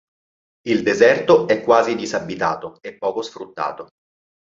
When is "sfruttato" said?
3.21-3.89